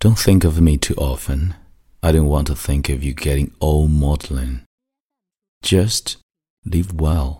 [0.00, 1.54] Don't think of me too often.
[2.00, 4.62] I don't want to think of you getting old maudlin.
[5.62, 6.16] Just
[6.66, 7.38] live well.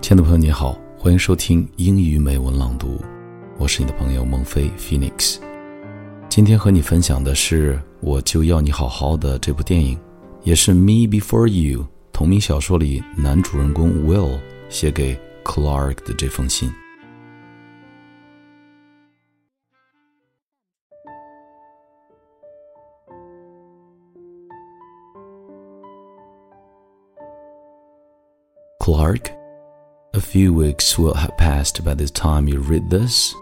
[0.00, 2.98] 亲爱的朋友，你好，欢迎收听英语美文朗读，
[3.58, 5.45] 我是你的朋友孟非 Phoenix。
[6.37, 9.99] 今天和你分享的是《我就要你好好的》这部电影，
[10.43, 11.81] 也是《Me Before You》
[12.13, 16.71] 同名小说里男主人公 Will 写给 Clark 的这封信。
[28.77, 29.31] Clark。
[30.13, 33.33] a few weeks will have passed by the time you read this.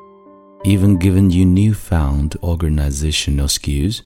[0.66, 4.02] Even given you newfound organizational skills,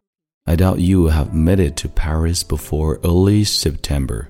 [0.45, 4.29] I doubt you will have made it to Paris before early September.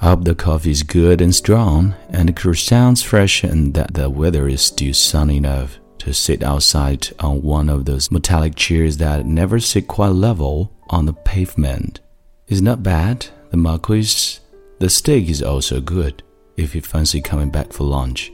[0.00, 4.10] I hope the coffee is good and strong, and the croissants fresh, and that the
[4.10, 9.26] weather is still sunny enough to sit outside on one of those metallic chairs that
[9.26, 12.00] never sit quite level on the pavement.
[12.48, 13.28] It's not bad.
[13.52, 14.40] The Marquis
[14.80, 16.24] the steak is also good
[16.56, 18.32] if you fancy coming back for lunch.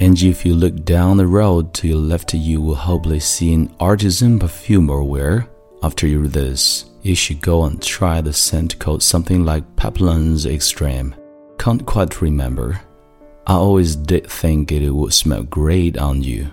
[0.00, 4.38] And if you look down the road to your left, you will hopefully see L'Artisan
[4.38, 5.46] Parfumeur where,
[5.82, 10.46] after you read this, you should go and try the scent called something like Papillon's
[10.46, 11.14] Extreme.
[11.58, 12.80] Can't quite remember.
[13.46, 16.50] I always did think it would smell great on you.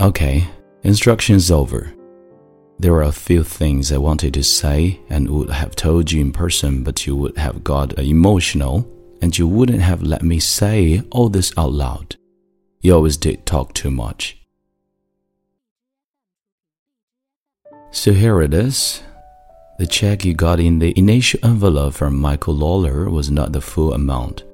[0.00, 0.48] Okay,
[0.82, 1.92] instructions over.
[2.80, 6.32] There are a few things I wanted to say and would have told you in
[6.32, 8.88] person, but you would have got emotional
[9.22, 12.16] and you wouldn't have let me say all this out loud.
[12.80, 14.36] You always did talk too much.
[17.92, 19.02] So here it is.
[19.78, 23.94] The check you got in the initial envelope from Michael Lawler was not the full
[23.94, 24.44] amount,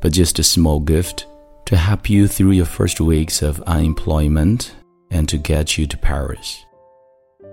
[0.00, 1.26] but just a small gift
[1.66, 4.74] to help you through your first weeks of unemployment
[5.10, 6.64] and to get you to Paris.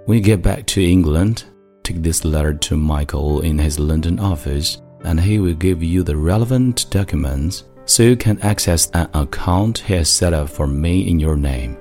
[0.05, 1.43] When you get back to England,
[1.83, 6.17] take this letter to Michael in his London office and he will give you the
[6.17, 11.19] relevant documents so you can access an account he has set up for me in
[11.19, 11.77] your name.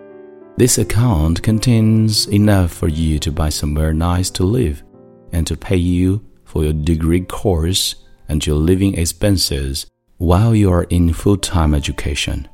[0.56, 4.84] This account contains enough for you to buy somewhere nice to live
[5.32, 7.96] and to pay you for your degree course
[8.28, 9.86] and your living expenses
[10.18, 12.46] while you are in full time education.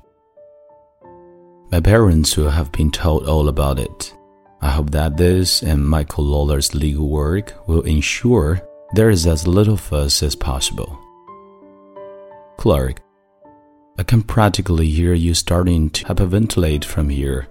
[1.70, 4.14] My parents will have been told all about it
[4.62, 8.60] I hope that this and Michael Lawler's legal work will ensure
[8.93, 10.99] there is as little fuss as possible.
[12.59, 13.01] Clark,
[13.99, 17.49] I can practically hear you starting to hyperventilate from here.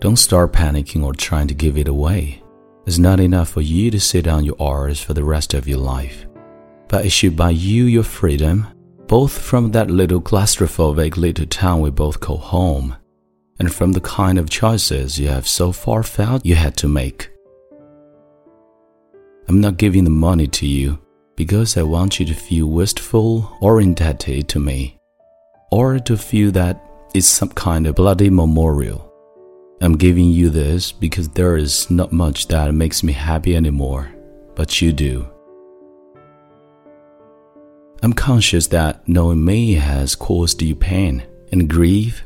[0.00, 2.42] Don't start panicking or trying to give it away.
[2.86, 5.78] It's not enough for you to sit on your R's for the rest of your
[5.78, 6.26] life.
[6.88, 8.66] But it should buy you your freedom,
[9.06, 12.96] both from that little claustrophobic little town we both call home
[13.58, 17.30] and from the kind of choices you have so far felt you had to make.
[19.54, 20.98] I'm not giving the money to you
[21.36, 24.98] because I want you to feel wistful or indebted to me,
[25.70, 26.84] or to feel that
[27.14, 29.12] it's some kind of bloody memorial.
[29.80, 34.12] I'm giving you this because there is not much that makes me happy anymore,
[34.56, 35.24] but you do.
[38.02, 41.22] I'm conscious that knowing me has caused you pain
[41.52, 42.24] and grief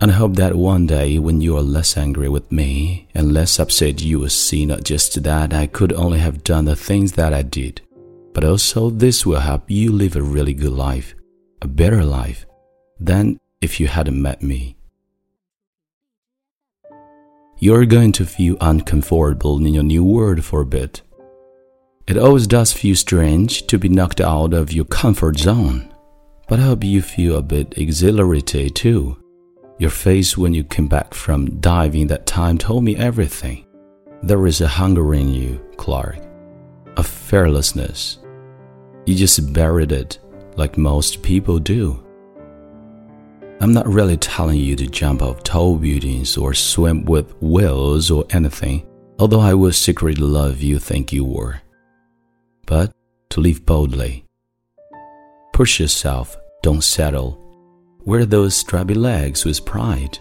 [0.00, 3.60] and I hope that one day when you are less angry with me and less
[3.60, 7.34] upset, you will see not just that I could only have done the things that
[7.34, 7.82] I did,
[8.32, 11.14] but also this will help you live a really good life,
[11.60, 12.46] a better life
[12.98, 14.76] than if you hadn't met me.
[17.58, 21.02] You're going to feel uncomfortable in your new world for a bit.
[22.06, 25.92] It always does feel strange to be knocked out of your comfort zone,
[26.48, 29.18] but I hope you feel a bit exhilarated too
[29.80, 33.64] your face when you came back from diving that time told me everything.
[34.22, 36.18] There is a hunger in you, Clark,
[36.98, 38.18] a fearlessness.
[39.06, 40.18] You just buried it
[40.56, 42.04] like most people do.
[43.62, 48.26] I'm not really telling you to jump off tall buildings or swim with whales or
[48.30, 48.86] anything,
[49.18, 51.62] although I would secretly love you think you were.
[52.66, 52.92] But
[53.30, 54.26] to live boldly.
[55.54, 57.49] Push yourself, don't settle,
[58.04, 60.18] Wear those stripy legs with pride.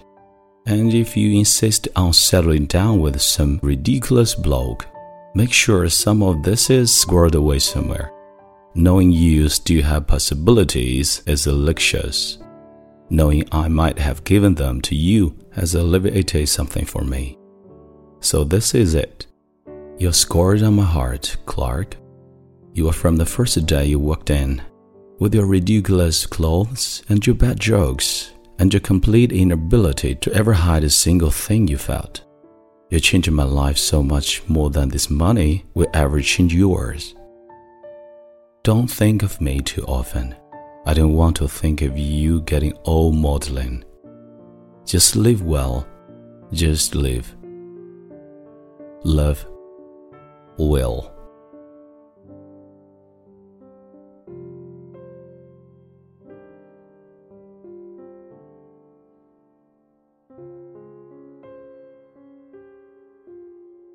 [0.65, 4.85] And if you insist on settling down with some ridiculous bloke,
[5.33, 8.11] make sure some of this is squirreled away somewhere.
[8.75, 12.37] Knowing you still have possibilities is delicious.
[13.09, 17.37] Knowing I might have given them to you has alleviated something for me.
[18.19, 19.25] So this is it.
[19.97, 21.95] You're scored on my heart, Clark.
[22.73, 24.61] You are from the first day you walked in,
[25.19, 30.83] with your ridiculous clothes and your bad jokes and your complete inability to ever hide
[30.83, 32.25] a single thing you felt.
[32.89, 37.15] You changed my life so much more than this money will ever change yours.
[38.63, 40.35] Don't think of me too often.
[40.85, 43.83] I don't want to think of you getting old modeling.
[44.85, 45.87] Just live well.
[46.51, 47.35] Just live.
[49.03, 49.45] Love.
[50.57, 51.13] Will.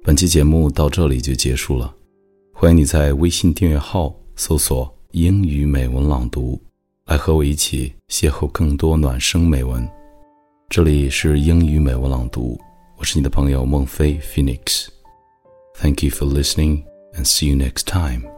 [0.07, 1.95] 本期节目到这里就结束了，
[2.53, 6.61] 欢迎你在微信订阅号搜索“英语美文朗读”，
[7.09, 9.89] 来和我一起邂逅更多暖声美文。
[10.69, 12.61] 这里是英语美文朗读，
[12.99, 14.89] 我是你的朋友孟非 Phoenix。
[15.81, 16.83] Thank you for listening
[17.15, 18.34] and see you next time.